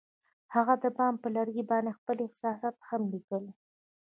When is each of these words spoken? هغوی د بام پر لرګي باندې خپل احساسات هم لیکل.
هغوی 0.55 0.77
د 0.83 0.85
بام 0.97 1.13
پر 1.21 1.29
لرګي 1.35 1.63
باندې 1.71 1.95
خپل 1.99 2.17
احساسات 2.27 2.75
هم 2.89 3.01
لیکل. 3.13 3.43